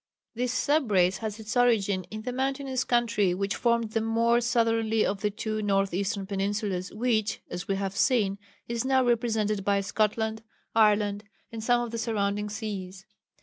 This 0.33 0.51
sub 0.51 0.89
race 0.89 1.19
had 1.19 1.39
its 1.39 1.55
origin 1.55 2.05
in 2.05 2.23
the 2.23 2.33
mountainous 2.33 2.83
country 2.83 3.35
which 3.35 3.55
formed 3.55 3.91
the 3.91 4.01
more 4.01 4.41
southerly 4.41 5.05
of 5.05 5.21
the 5.21 5.29
two 5.29 5.61
north 5.61 5.93
eastern 5.93 6.25
peninsulas 6.25 6.91
which, 6.91 7.39
as 7.51 7.67
we 7.67 7.75
have 7.75 7.95
seen, 7.95 8.39
is 8.67 8.83
now 8.83 9.05
represented 9.05 9.63
by 9.63 9.79
Scotland, 9.81 10.41
Ireland, 10.73 11.25
and 11.51 11.63
some 11.63 11.81
of 11.81 11.91
the 11.91 11.99
surrounding 11.99 12.49
seas. 12.49 13.05